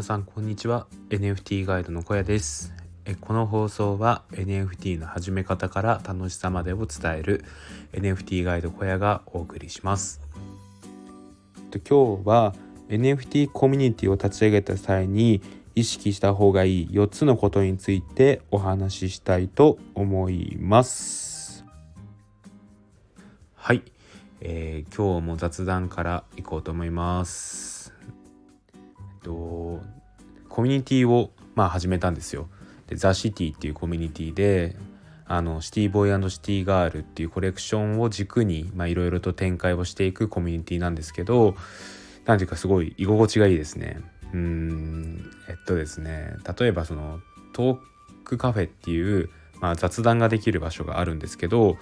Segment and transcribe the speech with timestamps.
[0.00, 0.86] 皆さんこんにちは。
[1.10, 2.72] NFT ガイドの小屋です。
[3.04, 7.44] えこの放送は NFT の始め方から楽しさまでを伝える
[7.92, 10.22] NFT ガイド小屋がお送りします。
[11.86, 12.54] 今日は
[12.88, 15.42] NFT コミュニティを立ち上げた際に
[15.74, 21.66] 意識した方がいい4つのことについてお話ししたいと思います。
[23.54, 23.82] はい、
[24.40, 27.92] えー、今日も雑談からいこうと思います。
[29.20, 29.60] えっと
[30.50, 32.48] コミュニティをまあ始めたんですよ
[32.88, 34.76] でザ・シティっていうコミュニティで
[35.26, 41.54] あのシティボーイシティガールっていうコレクションを軸にいろいろと展開をしていくコミュニティなんですけど
[42.26, 44.00] 何ていうかすごい居心地がいいですね。
[44.32, 47.20] うんえっとですね例えばその
[47.52, 47.78] トー
[48.24, 49.30] クカフェっていう、
[49.60, 51.76] まあ、雑談ができる場所があるんですけど、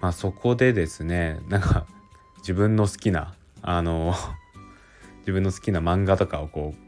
[0.00, 1.86] まあ、そこでですねなんか
[2.38, 4.14] 自分の好きなあの
[5.20, 6.83] 自分の好きな漫画とかをこう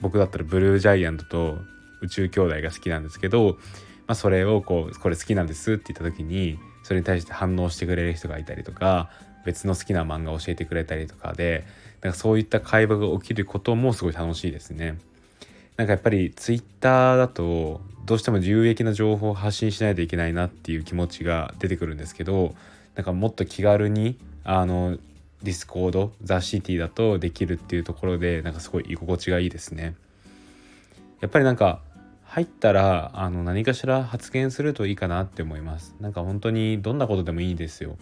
[0.00, 1.58] 僕だったらブルージャイアントと
[2.00, 3.58] 宇宙兄弟が好きなんですけど、
[4.06, 9.10] まあ、それをこうこれ好きなんですって言った時にそれに対して反応してくれる人がいたりとか
[9.44, 11.64] 別の好きな漫画を教えてくれたりとかで
[12.02, 14.98] なんかそういった会話が起きることもすごい楽しいですね。
[15.76, 22.54] なんかやっぱりツイッターだとどうしても有益な情報を発信しないといけないなっていう気持ちが出てくるんですけど
[22.96, 24.98] なんかもっと気軽にあの
[25.42, 29.94] ディスコードザ・シティだとできるっていうところでなんかすごい居心地がいいですね。
[31.20, 31.80] やっぱりなんか
[32.24, 35.94] 入ったらあの何かしら発言するといいかなって思います。
[36.00, 37.96] なんか本当にどんなことでもいいですよ。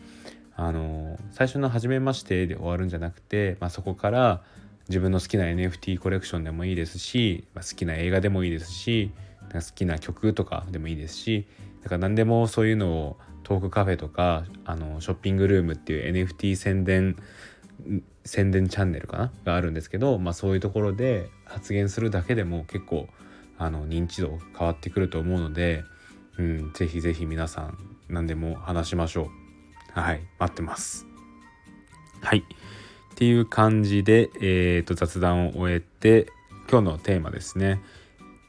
[0.56, 4.42] あの最初の「初めまして」で終わるんじゃなくて、まあ、そこから
[4.88, 9.12] 自分の好きな NFT コレクションでもいいですし、まあ、好きな映画でもいいですし
[9.52, 11.46] 好きな曲とかでもいいですし
[11.82, 13.16] だから何でもそういうのを
[13.48, 17.16] トークカフェとかあのショッピングルームっていう NFT 宣伝
[18.26, 19.32] 宣伝チャンネルかな？
[19.46, 23.08] があるんですけど、まあ、そういうところで発言するだけでも結構
[23.56, 25.82] あの認知度変わってくると思うので、
[26.36, 27.78] うん、ぜひぜひ皆さん
[28.10, 29.30] 何でも話しましょ
[29.96, 29.98] う。
[29.98, 31.06] はい、待ってます。
[32.20, 32.40] はい。
[32.40, 32.42] っ
[33.16, 36.26] ていう感じで、えーと、雑談を終えて、
[36.70, 37.80] 今日のテーマですね。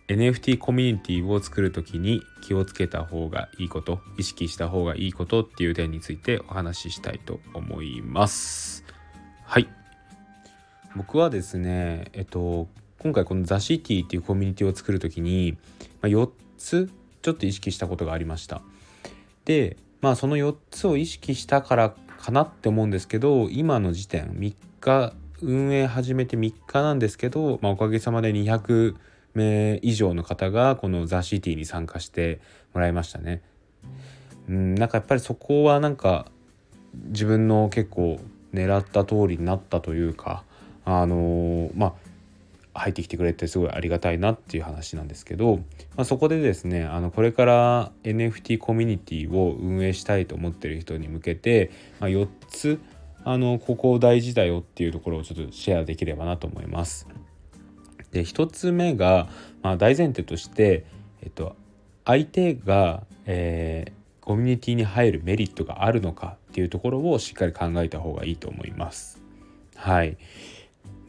[0.09, 8.84] NFT コミュニティを作る時に気をつけた方がいいこと意識した方がいいことっていう点についてお話ししたいと思います。
[9.46, 9.69] はい。
[10.96, 12.68] 僕はですねえっと
[12.98, 15.58] 今回このザ・シティっていうコミュニティを作る時に、
[16.02, 16.28] ま、4
[16.58, 16.90] つ
[17.22, 18.64] ちょっと意識したことがありました。
[19.46, 28.96] でまあその4つを意識したからかなって思うんですけど今の時点3日運営始めて3日なんですけど、まあ、おかげさまで200
[29.39, 32.39] 名以上の方がこのザ・シティに参加して
[32.73, 33.41] もらいましたね。
[34.47, 36.25] うんなんかやっぱりそこはなんか
[36.94, 38.19] 自分の結構
[38.53, 40.44] 狙った通りになったというか
[40.85, 41.94] あのー、まあ
[42.73, 45.57] 入ってきてくれてすごいありがたいなっていう話なんですけど、
[45.95, 52.79] まあ、そこでですねあのこれから NFT コミュニティを運営したいと思ってる人に向けて、まあ、4つ
[53.23, 57.07] あのここ大事だよっていうところをちょっとシェアできればなと思います。
[58.12, 59.28] で1つ目が、
[59.62, 60.86] まあ、大前提として、
[61.22, 61.56] えっと、
[62.06, 69.22] 相手が、えー、コミュニティに入るメリットがあるのかっていうところをしっかり考えた方がいいと思います。
[69.75, 70.18] はい、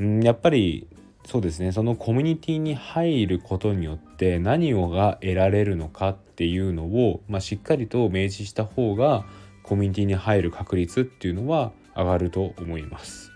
[0.00, 0.86] んやっぱり
[1.26, 9.24] そうですねそのコミュニティに入ることによって何をが得られるのかっていうのを、まあ、しっかりと明示した方が
[9.62, 13.29] コミュニティに入る確率っていうのは上がると思います。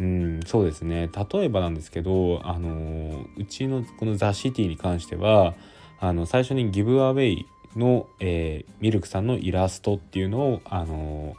[0.00, 1.10] うんそうですね。
[1.32, 5.54] 例えばなんですけどあのうちのこのザ・シティに関しては
[6.00, 7.46] あの最初にギブアウェイ
[7.76, 11.34] の、えー、ミルクさんのイラストっていうのをあの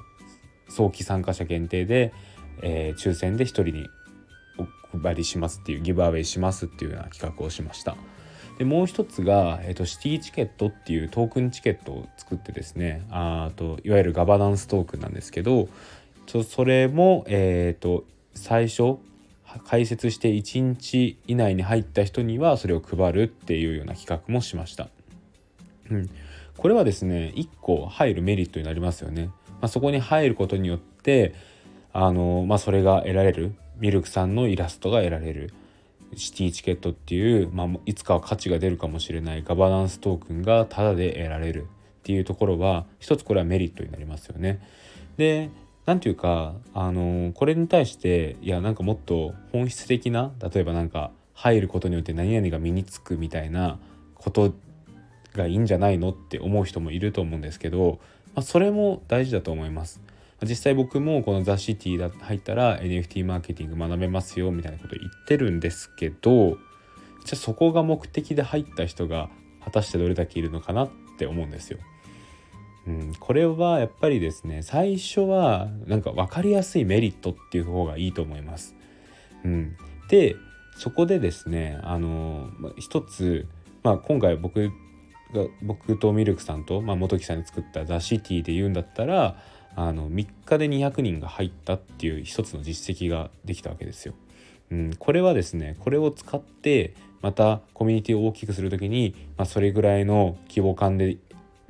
[0.70, 2.14] 早期参加者限定で、
[2.62, 3.88] えー、抽選で1人に
[4.94, 7.96] お配りしますっていうギブアウェイしますっていうような企画をしました。
[8.60, 15.68] でもう一つが、えーと、シティチケットっていうトークンチケットを作ってですねあといわゆるガバナンストークンなんですけど
[16.28, 18.98] それも、えーと、最初
[19.66, 24.90] 解説して1日以内に入った人にはそれを配るっていうような企画もしました。
[25.90, 26.10] うん、
[26.58, 29.30] これはですね1個入るメリットになりますよね。
[29.62, 31.34] まあ、そこに入ることによって
[31.94, 35.54] あの、まあ、それが得られるミルクさんのイラストが得られる
[36.16, 44.62] シティチケットっていう、まあ、いつかは価値が出るかもしれないガバナンストークンがタダで得られるっていうところは一つこれはメリットになりますよね。
[45.18, 45.50] で
[45.86, 53.80] 何ていうかあのこれに対していやなんかもっと本質的な例えばなんか入ることによって何々が身につくみたいな
[54.16, 54.54] こと
[55.34, 58.00] がいいんじゃないのって思う人もいると思うんですけど、
[58.36, 60.02] まあ、それも大事だと思います。
[60.44, 66.58] 実際僕もこのザ・シティだ入ったら NFT マーケティング学べますよみたいなこと言ってるんですけど
[67.26, 69.30] じゃあそこが目的で入った人が
[69.64, 70.90] 果たしてどれだけいるのかなっ
[71.20, 71.78] て思うんですよ。
[72.88, 78.76] うん、これはやっぱりですね最初はなんか分かりやすいメリットっていう方がいいと思います。
[79.44, 79.76] うん、
[80.10, 80.36] で
[80.78, 83.48] そこでですねあの一つ、
[83.84, 84.72] まあ、今回僕
[85.34, 89.38] が僕とミルクさんと、まあ、元木さんに作った「ザ・シティ」で言うんだったら
[89.76, 94.14] あの3日で200人が入ったっていう一つの実績ができたわけですよ。
[94.72, 101.18] うん、これはですねこれを使ってまたコミュニティを大きくする時に、まあ、それぐらいの規模感で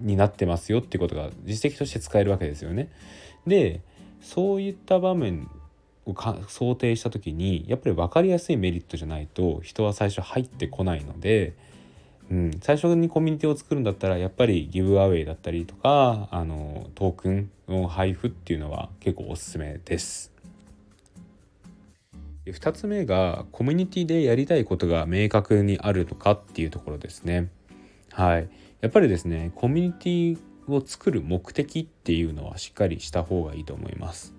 [0.01, 2.89] になってますよっていうことが実績として使えるわけですよね。
[3.47, 3.81] で
[4.21, 5.49] そういった場面
[6.05, 6.15] を
[6.47, 11.53] 想定した時にやっぱり分かりやすいメリットじゃないと人は最初入ってこないので、
[12.29, 20.31] うん、最初にコミュニティを作るんだったらやっぱりギブアウェイだったりとかあのトークンの配布っていうのは結構おすすめです。
[22.45, 27.49] 2つ目がコミュニティでやりたいことが明確にあるのかっていうところですね。
[28.11, 28.49] はい、
[28.81, 30.37] やっぱりですねコミュニティ
[30.67, 34.33] を作る目的っていうのはしっかりした方がいいと思います。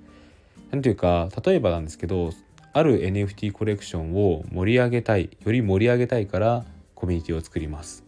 [0.71, 2.33] なんというか例えばなんですけど
[2.73, 8.05] ある NFT コレクションを盛り上げたいより盛り上げたいからコミュニティを作ります。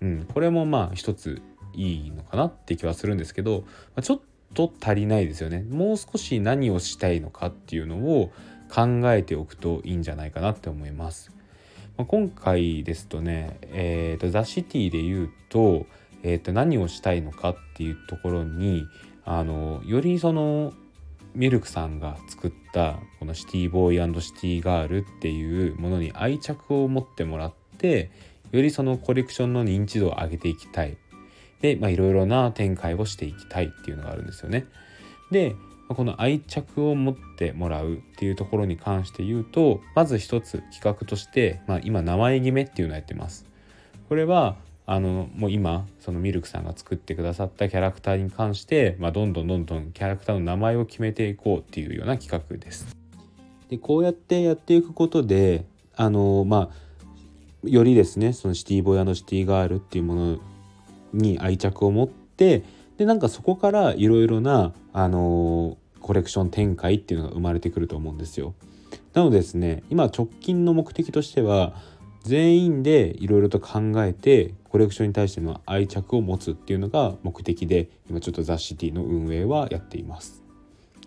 [0.00, 1.42] うん、これもまあ一つ
[1.74, 3.66] いいのかなって気はするんですけど、ま
[3.96, 4.20] あ、ちょっ
[4.54, 5.64] と足りないですよね。
[5.68, 8.32] もう少し何をしたいのかっていうのを
[8.68, 11.37] 考えておくといいんじゃないかなって思います。
[11.98, 15.84] まあ、今回ですとね、えーと、ザ・シティで言うと,、
[16.22, 18.86] えーと、何をしたいのかっていうところに
[19.24, 20.72] あのよりその
[21.34, 28.10] ミルクさんが作ったこのシティボーイシティガールっていうものに愛着を持ってもらって
[28.52, 30.96] よりそのコレクションの認知度を上げていきたい
[31.60, 34.66] でいろいろな展開をしていきたいっていうのがあるんですよね。
[35.30, 35.56] で
[35.88, 43.46] この愛着を持ってもらうっていうところに関して言うとまず一つ企画として、まあ、今名前決めっていうのをやってます。
[44.08, 44.56] これは
[44.86, 52.96] あのもう今そのミルクさんが作ってくださったキャラクターに関して、まあ、どんどんどんどんキャラクターの名前を決めていこうっていうような企画です。
[53.68, 60.38] でこうやってやっていくことであのまあよりですねそのシティボーイシティガールっていうもの
[61.12, 62.62] に愛着を持って
[62.98, 68.54] でなんかそこからいろいろな、あのー、コレクション展開っていうのが生まれてくると思うんですよ。
[69.14, 71.74] なのでですね今直近の目的としては
[72.24, 80.42] 全員でいろいろと考えてコレクションに対しての愛着を持つっていうのが目的で今ちょっとザ・シティの運営はやっています。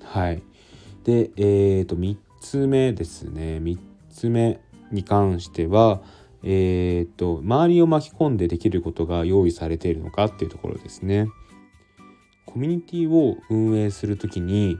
[0.01, 0.41] はい。
[1.03, 3.77] で、えー、と3つ目ですね3
[4.09, 4.61] つ目
[4.91, 6.01] に関しては
[6.43, 11.27] えーと周りを巻き込んでできることが用意されているのかっていうところですね。
[12.45, 14.77] コミュニティを運営する時に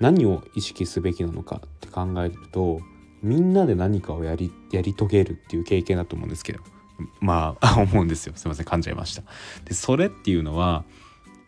[0.00, 2.80] 何を意識すべきなのかって考えると
[3.22, 6.60] みんなで何かをやりやり遂げるっていう経験だと思うんですけど
[7.20, 9.22] まあ 思うんですよすいません噛んじゃいました。
[9.64, 10.84] でそれっていうのは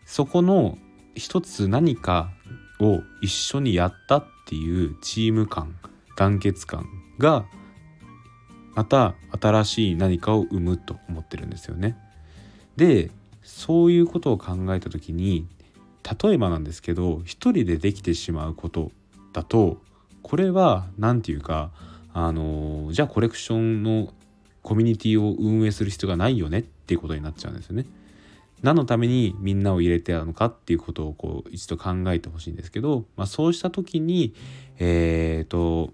[0.05, 0.77] そこの
[1.15, 2.31] 一つ何か
[2.79, 5.75] を一緒にやったっていうチーム感
[6.17, 6.85] 団結感
[7.17, 7.45] が
[8.75, 11.97] また新しい何かを生むと思ってるんですよね。
[12.75, 13.11] で
[13.43, 15.47] そういうことを考えた時に
[16.23, 18.91] 例えばなんですけど一人でできてしまうこと
[19.33, 19.77] だと
[20.23, 21.71] これは何て言うか
[22.13, 24.13] あのじゃあコレクションの
[24.61, 27.85] コミュニティを運営する必要がないよねっていうことになっちゃうんですよね。
[28.61, 34.35] 何のためにみんなを入れてたのかっていうことをこう一度考えてほしいんですけど、まあ、そうした時に
[34.77, 35.91] えっ、ー、と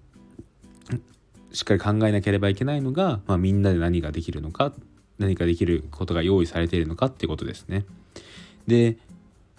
[1.53, 4.73] しっかり考えなければいけないのが、まあ、みんなで何ができるのか
[5.19, 7.85] 何かできることが用意されているのかってことですね。
[8.67, 8.97] で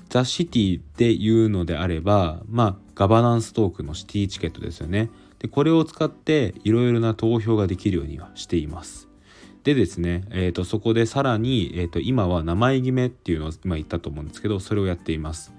[0.08, 5.10] ザ・シティで言うのであればまあガバナンストークのシティチケットですよね。
[5.38, 9.08] でこれを使っていろいろな投票ができるようにはしています。
[9.64, 15.52] でですね、えー、とそこでさらに、えー、と今は名前決めっていうのを今言ったと思うんですけどそれをやっています。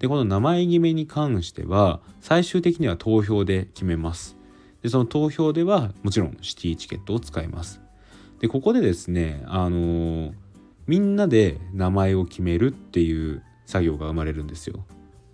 [0.00, 4.36] でこの名前決めに関しては最終的には投票で決めます。
[4.82, 7.81] でその投票ではもちろんシティチケットを使います。
[8.42, 10.32] でここでですねあのー、
[10.86, 14.84] みんなで名前を決めるっていう作業が生まれるんですよ。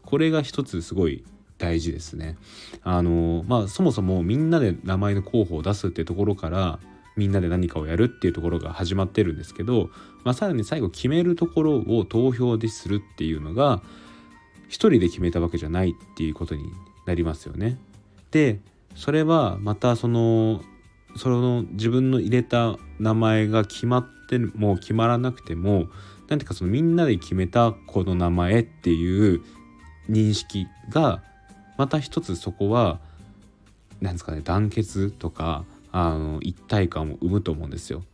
[0.05, 1.25] これが一つすごい
[1.57, 2.37] 大事ですね。
[2.83, 6.79] あのー、まあそもそもみんなで名前の候補を出すってところから
[7.17, 9.89] みんなで何かをやるっていうところが始まってるんですけど、
[10.23, 13.83] まあ、さらに最後決めるところを投票でするっていうのが
[14.69, 16.71] 一人で決めたわけじゃないっていうことに
[17.07, 17.79] なりますよね。
[18.31, 18.61] で
[18.95, 20.61] それはまたその
[21.17, 25.87] その自分の入れた名前が決まっても決まらなくても
[26.29, 29.43] 何ていうかそのみんなで決めたこの名前っていう
[30.09, 31.23] 認識が
[31.77, 33.01] また一つそこは
[34.01, 38.05] 何ですかね団結とかあの一体感を生むと思うんですよ。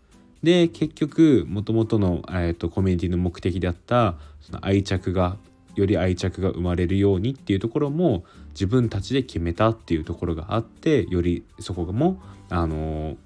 [0.43, 2.23] で結局もともとの、
[2.71, 5.39] コミュニティの目的であったその愛着が
[5.75, 13.17] より愛着が生まれるようにっていうところも自分たちで決めたっていうところがあってよりそこもあの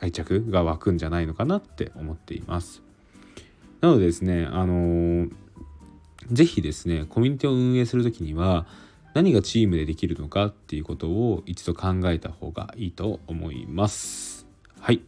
[0.00, 2.82] 愛着が湧くんじゃないのかなって思っています。
[3.80, 5.28] なのでですねあの
[6.30, 8.66] 是非ですねコミュニティを運営する時には
[9.14, 14.46] 何がチームでできるのかっていうことを一度考えた方がいいと思います。
[14.80, 15.00] はい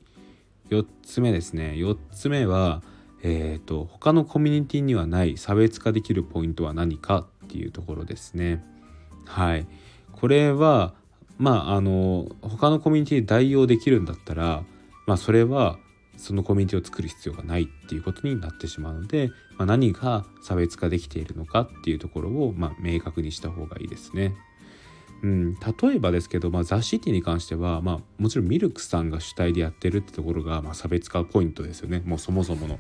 [0.71, 2.83] 4つ目ですね4つ目は
[3.23, 8.65] えっ、ー、と他のコミュニティにはない差別化できるポイントは何かっていうところですね
[9.27, 9.67] はい
[10.13, 10.95] これは
[11.39, 14.65] まああの他のコミュニティで代用できるんだったら
[15.07, 15.79] まあそれは
[16.21, 24.35] そのコミュニティを作る必要がないっていうことになってしまうので、まあ、何が差別化できているのかっていうところを、まあ、明確にした方がいいですね。
[25.23, 32.79] うん、例えばですけど、まあ、ザ・シティに関しては、まあ、もちろんミルクさんが主体でやってるってところが、まあ、差別化ポイントですよねもうそもそもの。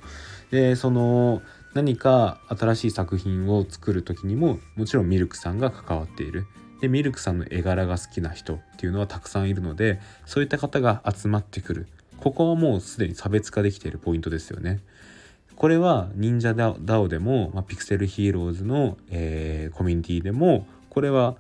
[0.51, 1.43] でその
[1.75, 6.47] 何か新しい作品を作る時にももちろんミルクさんが関わっている。
[6.81, 14.81] でミルクさんの絵柄が好きな人っていうのはたくさんいるのでそういった方が集まってくるここはもうすでに差別化できているポイントですよね。
[15.57, 21.37] これは忍者 DAO でも、まあ、ピクセルヒーローズの、えー、コミュニティでもこれは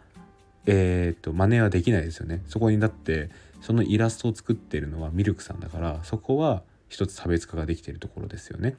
[0.66, 8.76] えーと、真似はできないですよねそこにだってそのイラストを作ってるのはミルクさんだからそこは一つ差別化ができているところですよね。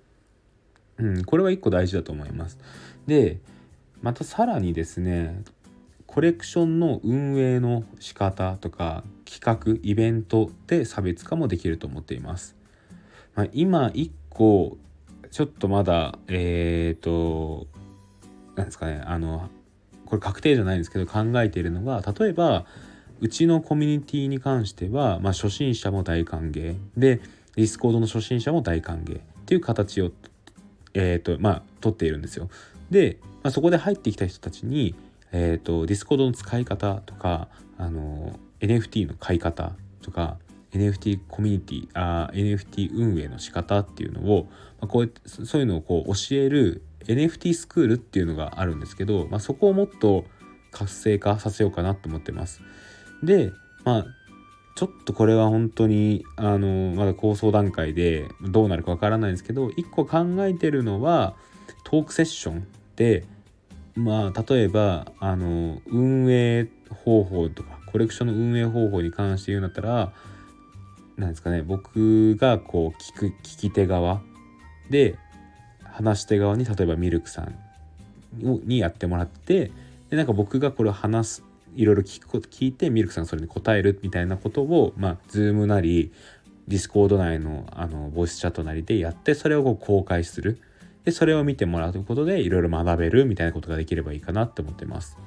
[0.97, 2.59] うん、これは一個大事だと思います。
[3.07, 3.39] で
[4.01, 5.43] またさらにですね
[6.07, 12.55] コレクションの運営の仕方とか企画イベントで差別化もできると思っています。
[13.33, 14.77] まあ、今1個
[15.31, 17.67] ちょっとまだえっ、と
[18.55, 19.49] なんですかねあの
[20.11, 22.65] これ確定じゃないんですけど考えているのが例えば
[23.21, 27.21] うちのコミュニティに関しては、まあ、初心者も大歓迎で
[27.55, 30.11] Discord の初心者も大歓迎っていう形を
[30.93, 32.49] えっ、ー、とまあ取っているんですよ。
[32.89, 34.95] で、まあ、そこで入ってきた人たちに、
[35.31, 40.35] えーと、 Discord の使い方とかあの NFT の買い方とか
[40.73, 44.49] NFT コミュニティあ NFT 運営の仕方っていうのを、
[44.81, 50.25] まあ、こうそういうのをこう教える NFT スクールっていうのがあるんですけど、まあ、そこをもっと
[50.71, 52.61] 活性化させようかなと思ってます。
[53.23, 53.51] で
[53.83, 54.05] まあ
[54.75, 61.35] ちょっとこれは本当にあのまだ構想段階でどうなるかわからないんですけど一個考えてるのは
[61.83, 63.25] トークセッションで
[63.95, 70.13] まあ例えばあの運営方法とかコレクションの運営方法に関して言うんだったら
[71.17, 74.21] なんですかね僕がこう聞く聞き手側
[74.89, 75.17] で
[76.01, 77.55] 話し手側に例えばミルクさん
[78.41, 79.71] にやってもらって
[80.09, 81.43] でなんか僕がこれを話す
[81.75, 86.11] いろいろ聞くこと聞いてミルクさんがそれに答えるみたいなことをまあ Zoom なり
[86.67, 90.59] Discord 内のあのボイスチャットなりでやってそれをこう公開する
[91.05, 95.17] でそれを見てもらうことでいろいろ学べるみたいなことができればいいかなって思ってます。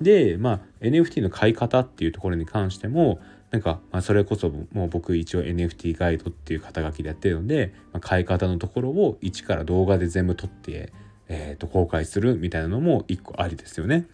[0.00, 3.18] でまあ NFT の買い方っていうところに関しても
[3.56, 10.92] なんか、まあ、それこそもう僕一応 NFT ガイドっていう肩書きでやってるので、まあ、買い方のところを一から動画で全部撮って、
[11.28, 14.00] えー、と公開するみたいなのも一個ありですよね。
[14.00, 14.08] だか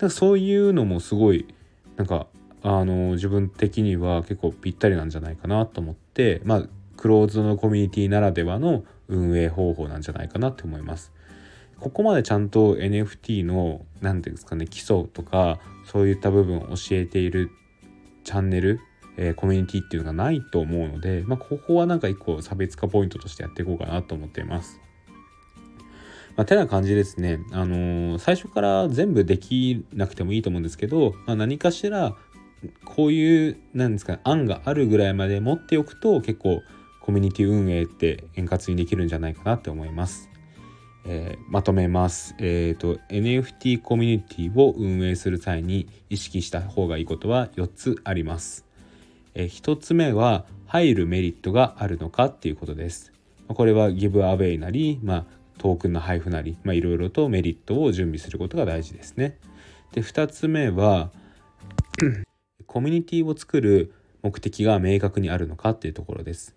[0.00, 1.46] らそういうのもすごい
[1.96, 2.26] なんか
[2.62, 6.62] あの自分的には結構ぴったりなんじゃないかなと思ってまあ
[6.98, 11.12] クローズのコミュニティならではの運営方法なんじゃないかなって思います。
[11.80, 17.50] ここまでちゃんと NFT の何て言うんですかね基礎とかそういった部分を教えている
[18.24, 18.80] チャンネル、
[19.16, 24.80] えー、コミュニティっていうのがないと思うので、まあ、ここはなんか一個差別化ポイントとしてやっていこうかなと思っています。
[26.36, 32.16] まあ、てな感じですね、あのー、最初から全部できなくてもいいと思うんですけど、まあ、何かしら
[32.84, 36.62] こういうなんですか、案があるぐらいまで持っておくと結構
[37.00, 40.31] コミュニティ運営って円滑にできるんじゃないかなって思います。
[41.04, 48.64] えー、まとめます、えーと、NFT コミュニティを運営する際に意識した方がいいことは4つあります、
[49.34, 53.12] えー、1つ目は入るメリットがあるのかっていうことです。
[53.48, 55.24] これはギブアウェイなり、まあ、
[55.58, 59.38] トークンの配布なりいろいろとメリットを準備することが大事ですね。
[59.92, 61.10] で2つ目は
[62.66, 63.92] コミュニティを作る
[64.22, 66.54] 目的が明確にあるのかっていうところです。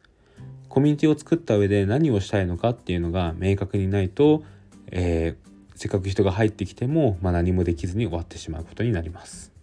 [0.75, 4.43] コミュニティを作った上で何をしたいのかっていうのが明確にないと、
[4.91, 9.53] えー、せっかく人が入ってきても、まあ、何もできずに終わってしまうことになります。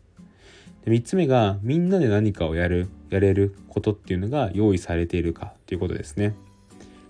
[0.87, 6.35] で3つ目がみんなで何かをやるやれることっていうのが用意されているかっていうことですね。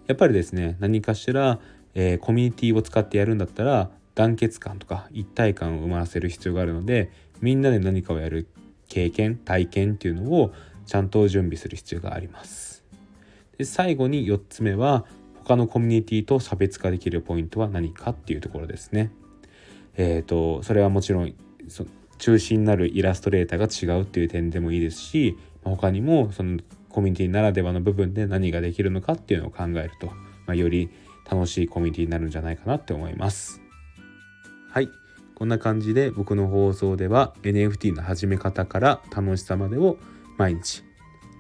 [0.08, 1.60] やっぱりですね何かしら、
[1.94, 8.48] えー、コミュニティを使ってやるんだったら団結感とか一体感を生まらせる必要があるのでみんなで何かをやる
[8.88, 10.52] 経験体験っていうのを
[10.86, 12.71] ちゃんと準備する必要があります
[13.62, 15.04] で最後に4つ目は
[15.44, 19.12] 他のコミュニティと差別化できるポイントは何かっていうところですね
[19.96, 21.34] えっ、ー、とそれはもちろん
[22.18, 30.14] 中心になるイラストレーターが違うっていう点でもいいですし他にもそのコミュニティならではの部分で何ができるのかっていうのを考えると、ま
[30.48, 30.90] あ、より
[31.30, 33.60] 楽しいコミュニティになるんじゃないかなって思います。
[34.70, 34.88] はい
[35.36, 39.98] こんな感じで僕の放送では NFT の始め方から楽しさまでを
[40.36, 40.84] 毎日、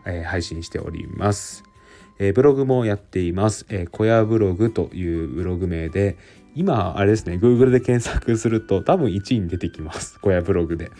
[0.06, 1.71] えー、配信しております。
[2.18, 3.66] えー、ブログもやっています。
[3.68, 6.16] えー、小屋ブログというブログ名で
[6.54, 10.18] 今あれですね Google で検索すると多分1位に出てきます。
[10.20, 10.90] 小屋ブログで。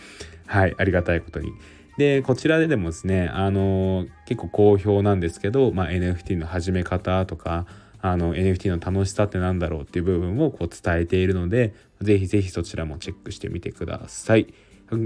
[0.45, 1.53] はいありがたいことに。
[1.97, 7.65] でこちらででもですねあの結構好評なんですけど、まあ、NFT の始め方とか
[8.01, 14.53] あの NFT の楽しさって何だろうっていう部分をこう伝えているのでぜひぜひそちらもチェックしてみてください。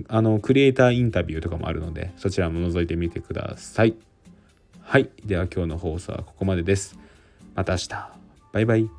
[0.07, 4.06] あのクリエイターインタビューとかもあるのでそちらも覗いてみてください。
[4.89, 5.09] はい。
[5.25, 6.97] では今日の放送はここまでです。
[7.55, 7.89] また明日。
[8.53, 8.89] バイバイ。